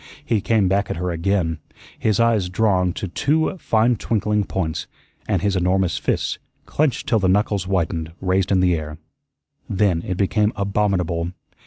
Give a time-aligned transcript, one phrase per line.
[0.25, 1.59] He came back at her again,
[1.99, 4.87] his eyes drawn to two fine twinkling points,
[5.27, 8.97] and his enormous fists, clenched till the knuckles whitened, raised in the air.
[9.69, 11.33] Then it became abominable.